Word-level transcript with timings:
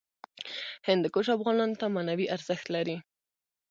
هندوکش 0.87 1.27
افغانانو 1.37 1.79
ته 1.79 1.85
معنوي 1.95 2.25
ارزښت 2.35 2.65
لري. 2.75 2.97